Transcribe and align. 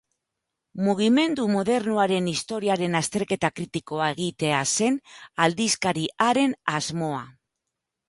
Mugimendu 0.85 1.45
modernoaren 1.55 2.31
historiaren 2.31 2.99
azterketa 3.01 3.53
kritikoa 3.61 4.11
egitea 4.17 4.65
zen 4.75 5.01
aldizkari 5.47 6.11
haren 6.29 6.61
asmoa. 6.79 7.27